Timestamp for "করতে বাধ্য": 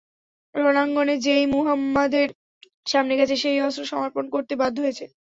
4.33-4.77